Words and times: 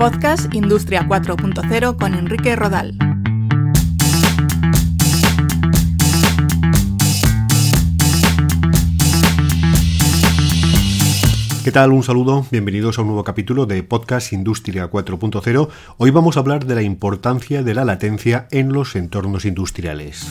Podcast 0.00 0.54
Industria 0.54 1.06
4.0 1.06 1.98
con 1.98 2.14
Enrique 2.14 2.56
Rodal. 2.56 2.96
¿Qué 11.62 11.70
tal? 11.70 11.92
Un 11.92 12.02
saludo, 12.02 12.46
bienvenidos 12.50 12.98
a 12.98 13.02
un 13.02 13.08
nuevo 13.08 13.24
capítulo 13.24 13.66
de 13.66 13.82
Podcast 13.82 14.32
Industria 14.32 14.90
4.0. 14.90 15.68
Hoy 15.98 16.10
vamos 16.10 16.38
a 16.38 16.40
hablar 16.40 16.64
de 16.64 16.76
la 16.76 16.82
importancia 16.82 17.62
de 17.62 17.74
la 17.74 17.84
latencia 17.84 18.48
en 18.50 18.72
los 18.72 18.96
entornos 18.96 19.44
industriales. 19.44 20.26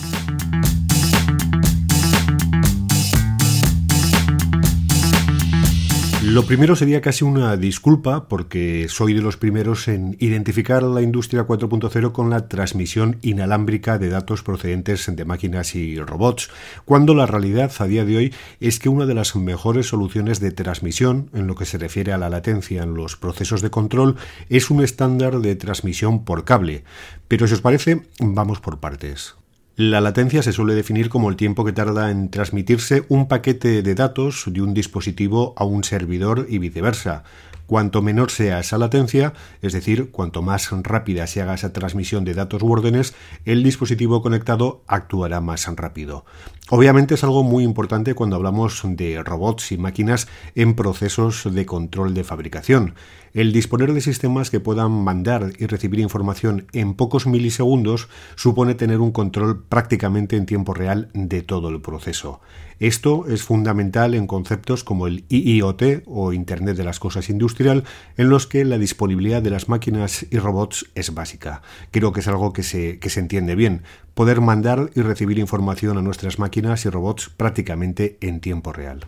Lo 6.21 6.45
primero 6.45 6.75
sería 6.75 6.99
casi 6.99 7.23
una 7.23 7.55
disculpa 7.55 8.27
porque 8.27 8.87
soy 8.89 9.13
de 9.13 9.21
los 9.21 9.37
primeros 9.37 9.87
en 9.87 10.17
identificar 10.19 10.83
la 10.83 11.01
industria 11.01 11.47
4.0 11.47 12.11
con 12.11 12.29
la 12.29 12.49
transmisión 12.49 13.19
inalámbrica 13.21 13.97
de 13.97 14.09
datos 14.09 14.43
procedentes 14.43 15.09
de 15.15 15.23
máquinas 15.23 15.75
y 15.75 15.97
robots, 15.97 16.49
cuando 16.83 17.15
la 17.15 17.25
realidad 17.25 17.71
a 17.79 17.85
día 17.85 18.03
de 18.03 18.17
hoy 18.17 18.33
es 18.59 18.79
que 18.79 18.89
una 18.89 19.05
de 19.05 19.13
las 19.13 19.33
mejores 19.37 19.87
soluciones 19.87 20.41
de 20.41 20.51
transmisión 20.51 21.29
en 21.33 21.47
lo 21.47 21.55
que 21.55 21.65
se 21.65 21.77
refiere 21.77 22.11
a 22.11 22.17
la 22.17 22.29
latencia 22.29 22.83
en 22.83 22.95
los 22.95 23.15
procesos 23.15 23.61
de 23.61 23.69
control 23.69 24.17
es 24.49 24.69
un 24.69 24.83
estándar 24.83 25.39
de 25.39 25.55
transmisión 25.55 26.25
por 26.25 26.43
cable. 26.43 26.83
Pero 27.29 27.47
si 27.47 27.53
os 27.53 27.61
parece, 27.61 28.01
vamos 28.19 28.59
por 28.59 28.81
partes. 28.81 29.38
La 29.79 30.01
latencia 30.01 30.43
se 30.43 30.51
suele 30.51 30.75
definir 30.75 31.07
como 31.07 31.29
el 31.29 31.37
tiempo 31.37 31.63
que 31.63 31.71
tarda 31.71 32.11
en 32.11 32.29
transmitirse 32.29 33.05
un 33.07 33.29
paquete 33.29 33.81
de 33.81 33.95
datos 33.95 34.43
de 34.47 34.61
un 34.61 34.73
dispositivo 34.73 35.53
a 35.55 35.63
un 35.63 35.85
servidor 35.85 36.47
y 36.49 36.57
viceversa. 36.57 37.23
Cuanto 37.69 38.01
menor 38.01 38.31
sea 38.31 38.61
esa 38.61 38.79
latencia, 38.79 39.33
es 39.61 39.73
decir, 39.73 40.09
cuanto 40.09 40.41
más 40.41 40.71
rápida 40.71 41.27
se 41.27 41.39
haga 41.39 41.53
esa 41.53 41.71
transmisión 41.71 42.25
de 42.25 42.33
datos 42.33 42.63
u 42.63 42.71
órdenes, 42.71 43.13
el 43.45 43.61
dispositivo 43.61 44.23
conectado 44.23 44.81
actuará 44.87 45.39
más 45.39 45.67
rápido. 45.75 46.25
Obviamente 46.71 47.13
es 47.13 47.23
algo 47.23 47.43
muy 47.43 47.63
importante 47.63 48.15
cuando 48.15 48.37
hablamos 48.37 48.81
de 48.83 49.21
robots 49.21 49.71
y 49.71 49.77
máquinas 49.77 50.27
en 50.55 50.73
procesos 50.73 51.47
de 51.53 51.67
control 51.67 52.15
de 52.15 52.23
fabricación. 52.23 52.95
El 53.33 53.53
disponer 53.53 53.93
de 53.93 54.01
sistemas 54.01 54.49
que 54.49 54.59
puedan 54.59 54.91
mandar 54.91 55.51
y 55.59 55.67
recibir 55.67 55.99
información 55.99 56.65
en 56.73 56.95
pocos 56.95 57.27
milisegundos 57.27 58.09
supone 58.35 58.73
tener 58.73 58.99
un 58.99 59.11
control 59.11 59.63
prácticamente 59.63 60.37
en 60.37 60.47
tiempo 60.47 60.73
real 60.73 61.11
de 61.13 61.43
todo 61.43 61.69
el 61.69 61.81
proceso. 61.81 62.41
Esto 62.79 63.27
es 63.27 63.43
fundamental 63.43 64.13
en 64.13 64.25
conceptos 64.25 64.85
como 64.85 65.07
el 65.07 65.25
IIoT 65.27 66.03
o 66.05 66.31
Internet 66.31 66.77
de 66.77 66.85
las 66.85 66.99
Cosas 66.99 67.29
Industrial, 67.29 67.83
en 68.15 68.29
los 68.29 68.47
que 68.47 68.63
la 68.63 68.77
disponibilidad 68.77 69.41
de 69.41 69.49
las 69.49 69.67
máquinas 69.67 70.25
y 70.29 70.37
robots 70.37 70.85
es 70.95 71.13
básica. 71.13 71.61
Creo 71.91 72.13
que 72.13 72.21
es 72.21 72.27
algo 72.29 72.53
que 72.53 72.63
se, 72.63 72.99
que 72.99 73.09
se 73.09 73.19
entiende 73.19 73.55
bien. 73.55 73.83
Poder 74.13 74.39
mandar 74.39 74.91
y 74.95 75.01
recibir 75.01 75.39
información 75.39 75.97
a 75.97 76.01
nuestras 76.01 76.39
máquinas 76.39 76.85
y 76.85 76.89
robots 76.89 77.29
prácticamente 77.35 78.17
en 78.21 78.39
tiempo 78.39 78.71
real. 78.71 79.05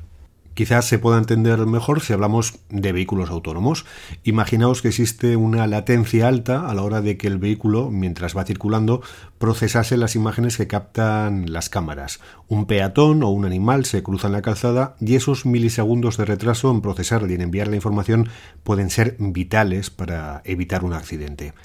Quizás 0.61 0.85
se 0.85 0.99
pueda 0.99 1.17
entender 1.17 1.65
mejor 1.65 2.01
si 2.01 2.13
hablamos 2.13 2.59
de 2.69 2.91
vehículos 2.91 3.31
autónomos. 3.31 3.87
Imaginaos 4.23 4.83
que 4.83 4.89
existe 4.89 5.35
una 5.35 5.65
latencia 5.65 6.27
alta 6.27 6.69
a 6.69 6.75
la 6.75 6.83
hora 6.83 7.01
de 7.01 7.17
que 7.17 7.25
el 7.25 7.39
vehículo, 7.39 7.89
mientras 7.89 8.37
va 8.37 8.45
circulando, 8.45 9.01
procesase 9.39 9.97
las 9.97 10.15
imágenes 10.15 10.57
que 10.57 10.67
captan 10.67 11.51
las 11.51 11.69
cámaras. 11.69 12.19
Un 12.47 12.67
peatón 12.67 13.23
o 13.23 13.29
un 13.29 13.45
animal 13.45 13.85
se 13.85 14.03
cruza 14.03 14.27
en 14.27 14.33
la 14.33 14.43
calzada 14.43 14.95
y 14.99 15.15
esos 15.15 15.47
milisegundos 15.47 16.17
de 16.17 16.25
retraso 16.25 16.69
en 16.69 16.81
procesar 16.81 17.25
y 17.27 17.33
en 17.33 17.41
enviar 17.41 17.67
la 17.67 17.77
información 17.77 18.29
pueden 18.63 18.91
ser 18.91 19.15
vitales 19.17 19.89
para 19.89 20.43
evitar 20.45 20.83
un 20.83 20.93
accidente. 20.93 21.55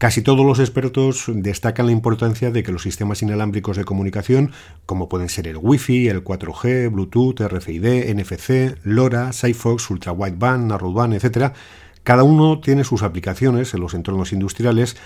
Casi 0.00 0.22
todos 0.22 0.46
los 0.46 0.60
expertos 0.60 1.26
destacan 1.28 1.84
la 1.84 1.92
importancia 1.92 2.50
de 2.50 2.62
que 2.62 2.72
los 2.72 2.84
sistemas 2.84 3.20
inalámbricos 3.20 3.76
de 3.76 3.84
comunicación, 3.84 4.50
como 4.86 5.10
pueden 5.10 5.28
ser 5.28 5.46
el 5.46 5.58
Wi-Fi, 5.58 6.08
el 6.08 6.24
4G, 6.24 6.90
Bluetooth, 6.90 7.38
RFID, 7.38 8.08
NFC, 8.14 8.78
LoRa, 8.82 9.34
Sigfox, 9.34 9.90
Ultra 9.90 10.12
Wideband, 10.12 10.68
Narrowband, 10.70 11.12
etc., 11.12 11.52
cada 12.02 12.22
uno 12.22 12.60
tiene 12.60 12.82
sus 12.82 13.02
aplicaciones 13.02 13.74
en 13.74 13.80
los 13.80 13.92
entornos 13.92 14.32
industriales, 14.32 14.96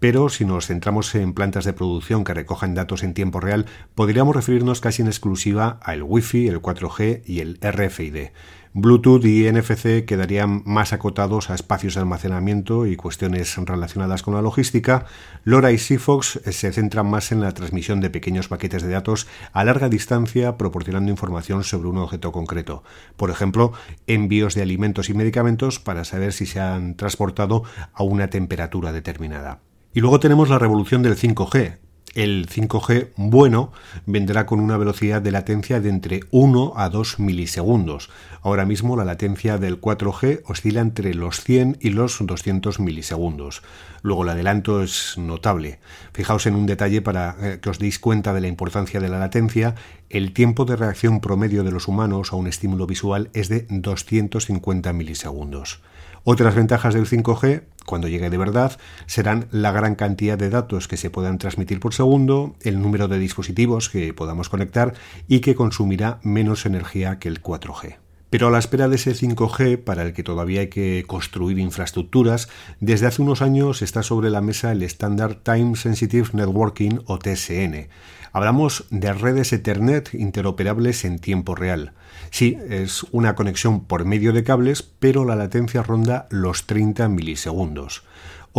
pero 0.00 0.28
si 0.28 0.44
nos 0.44 0.66
centramos 0.66 1.14
en 1.14 1.32
plantas 1.32 1.64
de 1.64 1.72
producción 1.72 2.24
que 2.24 2.34
recojan 2.34 2.74
datos 2.74 3.02
en 3.02 3.14
tiempo 3.14 3.40
real, 3.40 3.66
podríamos 3.94 4.34
referirnos 4.34 4.80
casi 4.80 5.02
en 5.02 5.08
exclusiva 5.08 5.78
al 5.82 6.02
Wi-Fi, 6.02 6.48
el 6.48 6.60
4G 6.62 7.22
y 7.26 7.40
el 7.40 7.58
RFID. 7.60 8.28
Bluetooth 8.74 9.24
y 9.24 9.50
NFC 9.50 10.04
quedarían 10.04 10.62
más 10.64 10.92
acotados 10.92 11.50
a 11.50 11.54
espacios 11.54 11.94
de 11.94 12.00
almacenamiento 12.00 12.86
y 12.86 12.96
cuestiones 12.96 13.56
relacionadas 13.56 14.22
con 14.22 14.34
la 14.34 14.42
logística. 14.42 15.06
LoRa 15.44 15.72
y 15.72 15.78
Sigfox 15.78 16.40
se 16.44 16.72
centran 16.72 17.10
más 17.10 17.32
en 17.32 17.40
la 17.40 17.54
transmisión 17.54 18.00
de 18.00 18.10
pequeños 18.10 18.48
paquetes 18.48 18.82
de 18.82 18.90
datos 18.90 19.26
a 19.52 19.64
larga 19.64 19.88
distancia 19.88 20.56
proporcionando 20.58 21.10
información 21.10 21.64
sobre 21.64 21.88
un 21.88 21.98
objeto 21.98 22.30
concreto. 22.30 22.84
Por 23.16 23.30
ejemplo, 23.30 23.72
envíos 24.06 24.54
de 24.54 24.62
alimentos 24.62 25.08
y 25.08 25.14
medicamentos 25.14 25.80
para 25.80 26.04
saber 26.04 26.32
si 26.32 26.46
se 26.46 26.60
han 26.60 26.94
transportado 26.94 27.64
a 27.94 28.02
una 28.02 28.28
temperatura 28.28 28.92
determinada. 28.92 29.60
Y 29.98 30.00
luego 30.00 30.20
tenemos 30.20 30.48
la 30.48 30.60
revolución 30.60 31.02
del 31.02 31.16
5G, 31.16 31.78
el 32.14 32.48
5G 32.48 33.10
bueno 33.16 33.70
vendrá 34.06 34.46
con 34.46 34.60
una 34.60 34.76
velocidad 34.76 35.20
de 35.20 35.30
latencia 35.30 35.80
de 35.80 35.88
entre 35.88 36.20
1 36.30 36.72
a 36.74 36.88
2 36.88 37.20
milisegundos. 37.20 38.10
Ahora 38.42 38.64
mismo 38.64 38.96
la 38.96 39.04
latencia 39.04 39.58
del 39.58 39.80
4G 39.80 40.42
oscila 40.46 40.80
entre 40.80 41.14
los 41.14 41.42
100 41.42 41.78
y 41.80 41.90
los 41.90 42.18
200 42.20 42.80
milisegundos. 42.80 43.62
Luego 44.02 44.24
el 44.24 44.30
adelanto 44.30 44.82
es 44.82 45.16
notable. 45.18 45.80
Fijaos 46.12 46.46
en 46.46 46.54
un 46.54 46.66
detalle 46.66 47.02
para 47.02 47.36
eh, 47.40 47.58
que 47.60 47.70
os 47.70 47.78
deis 47.78 47.98
cuenta 47.98 48.32
de 48.32 48.40
la 48.40 48.48
importancia 48.48 49.00
de 49.00 49.08
la 49.08 49.18
latencia. 49.18 49.74
El 50.08 50.32
tiempo 50.32 50.64
de 50.64 50.76
reacción 50.76 51.20
promedio 51.20 51.62
de 51.62 51.70
los 51.70 51.88
humanos 51.88 52.32
a 52.32 52.36
un 52.36 52.48
estímulo 52.48 52.86
visual 52.86 53.30
es 53.32 53.48
de 53.48 53.66
250 53.68 54.92
milisegundos. 54.92 55.80
Otras 56.24 56.54
ventajas 56.54 56.94
del 56.94 57.06
5G, 57.06 57.62
cuando 57.86 58.08
llegue 58.08 58.30
de 58.30 58.38
verdad, 58.38 58.78
serán 59.06 59.48
la 59.50 59.72
gran 59.72 59.94
cantidad 59.94 60.38
de 60.38 60.50
datos 60.50 60.88
que 60.88 60.96
se 60.96 61.10
puedan 61.10 61.38
transmitir 61.38 61.80
por 61.80 61.94
segundo, 61.94 62.56
el 62.62 62.82
número 62.82 63.08
de 63.08 63.18
dispositivos 63.18 63.88
que 63.88 64.12
podamos 64.12 64.48
conectar 64.48 64.94
y 65.26 65.40
que 65.40 65.54
consumirá 65.54 66.20
menos 66.22 66.66
energía 66.66 67.18
que 67.18 67.28
el 67.28 67.42
4G. 67.42 68.07
Pero 68.30 68.48
a 68.48 68.50
la 68.50 68.58
espera 68.58 68.88
de 68.88 68.96
ese 68.96 69.12
5G, 69.12 69.82
para 69.82 70.02
el 70.02 70.12
que 70.12 70.22
todavía 70.22 70.60
hay 70.60 70.68
que 70.68 71.04
construir 71.06 71.58
infraestructuras, 71.58 72.48
desde 72.78 73.06
hace 73.06 73.22
unos 73.22 73.40
años 73.40 73.80
está 73.80 74.02
sobre 74.02 74.28
la 74.28 74.42
mesa 74.42 74.70
el 74.70 74.82
estándar 74.82 75.36
Time 75.36 75.76
Sensitive 75.76 76.28
Networking 76.34 76.98
o 77.06 77.18
TSN. 77.18 77.88
Hablamos 78.32 78.84
de 78.90 79.12
redes 79.14 79.52
Ethernet 79.54 80.12
interoperables 80.12 81.06
en 81.06 81.18
tiempo 81.18 81.54
real. 81.54 81.92
Sí, 82.30 82.58
es 82.68 83.04
una 83.10 83.34
conexión 83.34 83.84
por 83.84 84.04
medio 84.04 84.34
de 84.34 84.44
cables, 84.44 84.82
pero 84.82 85.24
la 85.24 85.34
latencia 85.34 85.82
ronda 85.82 86.26
los 86.30 86.66
30 86.66 87.08
milisegundos. 87.08 88.02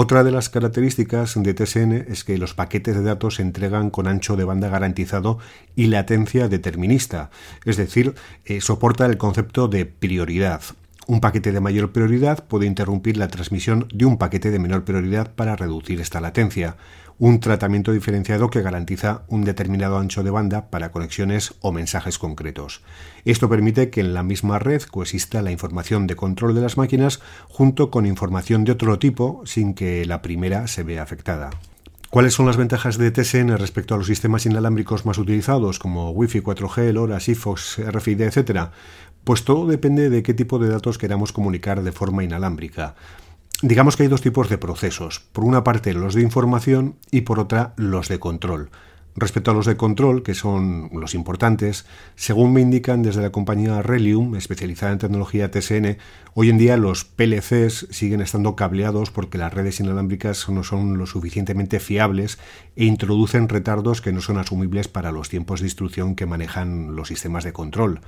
Otra 0.02 0.24
de 0.24 0.32
las 0.32 0.48
características 0.48 1.34
de 1.36 1.54
TSN 1.54 1.92
es 2.10 2.24
que 2.24 2.38
los 2.38 2.54
paquetes 2.54 2.96
de 2.96 3.02
datos 3.02 3.36
se 3.36 3.42
entregan 3.42 3.90
con 3.90 4.08
ancho 4.08 4.38
de 4.38 4.46
banda 4.46 4.70
garantizado 4.70 5.40
y 5.76 5.88
latencia 5.88 6.48
determinista, 6.48 7.32
es 7.66 7.76
decir, 7.76 8.16
eh, 8.46 8.62
soporta 8.62 9.06
el 9.08 9.18
concepto 9.18 9.68
de 9.68 9.86
prioridad. 9.86 10.62
Un 11.10 11.22
paquete 11.22 11.52
de 11.52 11.60
mayor 11.60 11.92
prioridad 11.92 12.44
puede 12.44 12.68
interrumpir 12.68 13.18
la 13.18 13.30
transmisión 13.30 13.88
de 13.92 14.06
un 14.06 14.20
paquete 14.20 14.52
de 14.52 14.60
menor 14.60 14.84
prioridad 14.84 15.34
para 15.34 15.56
reducir 15.56 16.00
esta 16.02 16.22
latencia 16.22 16.78
un 17.18 17.40
tratamiento 17.40 17.92
diferenciado 17.92 18.52
que 18.52 18.62
garantiza 18.62 19.24
un 19.28 19.44
determinado 19.44 19.98
ancho 19.98 20.22
de 20.22 20.30
banda 20.30 20.70
para 20.70 20.92
conexiones 20.92 21.56
o 21.62 21.72
mensajes 21.72 22.20
concretos. 22.20 22.84
Esto 23.26 23.50
permite 23.50 23.90
que 23.90 24.02
en 24.02 24.14
la 24.14 24.22
misma 24.22 24.60
red 24.60 24.84
coexista 24.84 25.42
la 25.42 25.50
información 25.50 26.06
de 26.06 26.16
control 26.16 26.54
de 26.54 26.62
las 26.62 26.78
máquinas 26.78 27.22
junto 27.48 27.90
con 27.90 28.06
información 28.06 28.64
de 28.64 28.74
otro 28.74 29.00
tipo 29.00 29.42
sin 29.46 29.74
que 29.74 30.06
la 30.06 30.22
primera 30.22 30.68
se 30.68 30.84
vea 30.84 31.02
afectada. 31.02 31.50
¿Cuáles 32.10 32.34
son 32.34 32.48
las 32.48 32.58
ventajas 32.58 32.98
de 32.98 33.12
TSN 33.12 33.56
respecto 33.60 33.94
a 33.94 33.98
los 34.00 34.08
sistemas 34.08 34.48
inalámbricos 34.48 35.06
más 35.06 35.20
utilizados 35.20 35.78
como 35.78 36.10
Wi-Fi, 36.10 36.42
4G, 36.42 36.92
LoRa, 36.92 37.20
Sigfox, 37.20 37.78
RFID, 37.78 38.22
etc.? 38.22 38.70
Pues 39.24 39.44
todo 39.44 39.68
depende 39.68 40.10
de 40.10 40.24
qué 40.24 40.34
tipo 40.34 40.58
de 40.58 40.70
datos 40.70 40.98
queramos 40.98 41.32
comunicar 41.32 41.84
de 41.84 41.92
forma 41.92 42.24
inalámbrica. 42.24 42.96
Digamos 43.62 43.96
que 43.96 44.04
hay 44.04 44.10
dos 44.10 44.22
tipos 44.22 44.50
de 44.50 44.58
procesos. 44.58 45.20
Por 45.20 45.44
una 45.44 45.64
parte 45.64 45.94
los 45.94 46.16
de 46.16 46.24
información 46.24 46.96
y 47.12 47.22
por 47.22 47.40
otra 47.40 47.74
los 47.78 48.08
de 48.08 48.18
control. 48.18 48.72
Respecto 49.16 49.52
a 49.52 49.54
los 49.54 49.66
de 49.66 49.76
control, 49.76 50.24
que 50.24 50.34
son 50.34 50.90
los 50.94 51.14
importantes, 51.14 51.86
según 52.16 52.54
me 52.54 52.62
indican 52.62 53.02
desde 53.02 53.22
la 53.22 53.32
compañía 53.32 53.82
Relium, 53.82 54.36
especializada 54.36 54.94
en 54.94 55.00
tecnología 55.00 55.52
TSN, 55.52 55.98
hoy 56.36 56.50
en 56.50 56.58
día 56.58 56.78
los 56.78 57.06
PLCs 57.06 57.88
siguen 57.90 58.22
estando 58.22 58.56
cableados 58.56 59.12
porque 59.12 59.38
las 59.38 59.54
redes 59.54 59.80
inalámbricas 59.80 60.48
no 60.50 60.64
son 60.64 60.98
lo 60.98 61.06
suficientemente 61.06 61.80
fiables 61.80 62.38
e 62.76 62.86
introducen 62.86 63.50
retardos 63.50 64.02
que 64.02 64.14
no 64.14 64.22
son 64.22 64.38
asumibles 64.38 64.88
para 64.88 65.12
los 65.12 65.28
tiempos 65.28 65.60
de 65.60 65.68
instrucción 65.68 66.16
que 66.16 66.26
manejan 66.26 66.96
los 66.96 67.08
sistemas 67.08 67.44
de 67.44 67.52
control. 67.52 68.02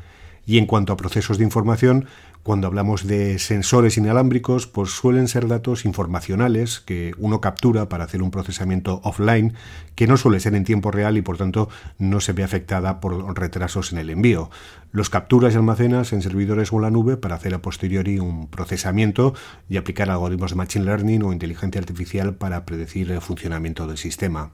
Y 0.46 0.58
en 0.58 0.66
cuanto 0.66 0.94
a 0.94 0.98
procesos 0.98 1.38
de 1.38 1.44
información, 1.44 2.08
cuando 2.44 2.66
hablamos 2.66 3.06
de 3.06 3.38
sensores 3.38 3.98
inalámbricos, 3.98 4.66
pues 4.66 4.90
suelen 4.90 5.28
ser 5.28 5.48
datos 5.48 5.86
informacionales 5.86 6.80
que 6.80 7.14
uno 7.20 7.40
captura 7.40 7.88
para 7.88 8.06
hacer 8.06 8.24
un 8.24 8.32
procesamiento 8.32 9.00
offline 9.04 9.54
que 9.94 10.08
no 10.08 10.18
suele 10.18 10.40
ser 10.40 10.56
en 10.56 10.64
tiempo 10.64 10.90
real 10.90 11.18
y 11.18 11.22
por 11.22 11.38
tanto 11.38 11.70
no 12.00 12.20
se 12.20 12.34
ve 12.34 12.44
afectada 12.44 13.00
por 13.00 13.38
retrasos 13.38 13.92
en 13.92 14.00
el 14.00 14.10
envío. 14.10 14.50
Los 14.92 15.12
capturas 15.12 15.54
y 15.54 15.58
almacenas 15.58 16.14
en 16.14 16.24
servidores 16.24 16.74
o 16.74 16.78
en 16.78 16.82
la 16.82 16.90
nube 16.90 17.16
para 17.16 17.36
hacer 17.36 17.54
a 17.54 17.62
posteriori 17.62 18.18
un 18.18 18.48
procesamiento 18.48 19.36
y 19.70 19.78
aplicar 19.78 20.10
algoritmos 20.10 20.52
de 20.52 20.58
machine 20.58 20.86
learning 20.86 21.22
o 21.22 21.34
inteligencia 21.34 21.80
artificial 21.80 22.34
para 22.34 22.66
predecir 22.66 23.12
el 23.12 23.22
funcionamiento 23.22 23.86
del 23.86 23.98
sistema. 23.98 24.52